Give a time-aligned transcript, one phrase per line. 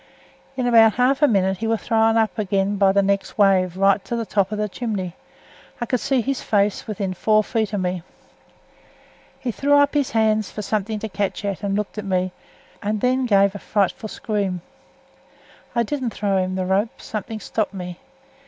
[0.57, 4.03] In about half a minute he was thrown up again by th' next wave right
[4.03, 5.15] to the top of th' chimney.
[5.79, 8.01] I could see his face within four feet of me.
[9.39, 12.31] He threw up his hands for something to catch at and looked at me,
[12.81, 14.61] and then gave a fearful scream.
[15.75, 17.99] I didn't throw him the rope; something stopped me.